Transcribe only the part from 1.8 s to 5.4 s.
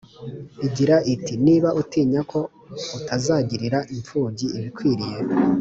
utinya ko utazagirira imfubyi ibikwiriye